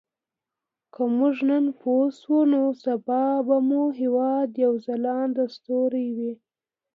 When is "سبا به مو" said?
2.83-3.83